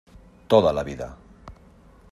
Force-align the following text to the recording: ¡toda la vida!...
¡toda 0.47 0.73
la 0.73 0.81
vida!... 0.83 1.15